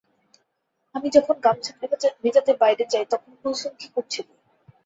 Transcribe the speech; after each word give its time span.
আমি 0.95 1.07
যখন 1.09 1.35
গামছা 1.43 1.71
ভেজাতে 2.23 2.51
বাইরে 2.61 2.83
যাই, 2.91 3.05
তখন 3.11 3.31
কুলসুম 3.41 3.71
কি 3.79 3.87
করছিল? 3.95 4.27